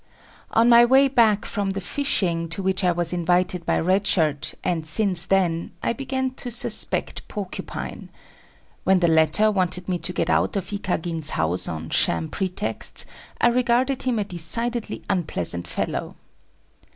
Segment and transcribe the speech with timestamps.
[0.49, 4.55] On my way back from the fishing to which I was invited by Red Shirt,
[4.63, 8.09] and since then, I began to suspect Porcupine.
[8.83, 13.05] When the latter wanted me to get out of Ikagin's house on sham pretexts,
[13.39, 16.15] I regarded him a decidedly unpleasant fellow.